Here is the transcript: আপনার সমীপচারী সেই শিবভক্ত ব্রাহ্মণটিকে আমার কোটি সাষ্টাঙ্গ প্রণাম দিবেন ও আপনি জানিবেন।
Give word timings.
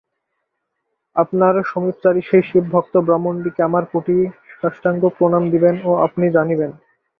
আপনার 1.15 1.53
সমীপচারী 1.65 2.21
সেই 2.21 2.43
শিবভক্ত 2.49 2.93
ব্রাহ্মণটিকে 3.07 3.61
আমার 3.63 3.83
কোটি 3.91 4.15
সাষ্টাঙ্গ 4.53 5.03
প্রণাম 5.17 5.43
দিবেন 5.53 5.75
ও 5.85 5.91
আপনি 6.05 6.25
জানিবেন। 6.37 6.71